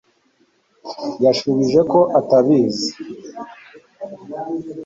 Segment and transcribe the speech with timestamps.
[1.23, 2.89] yashubije ko atabizi